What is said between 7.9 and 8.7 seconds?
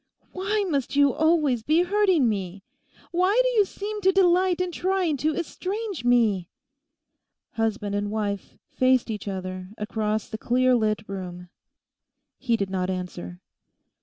and wife